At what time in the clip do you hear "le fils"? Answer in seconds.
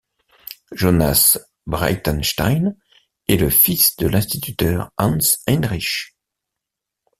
3.37-3.95